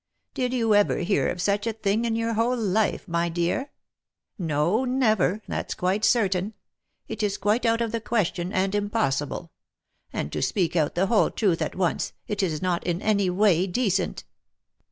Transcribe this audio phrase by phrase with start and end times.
[0.33, 3.69] "Did you ever hear of such a thing in your whole life, my dear?
[4.39, 5.43] No, never!
[5.47, 6.55] that's quite certain.
[7.07, 9.51] It is quite out of the question, and impossible;
[10.11, 13.67] and to speak out the whole truth at once, it is not in any way
[13.67, 14.23] decent."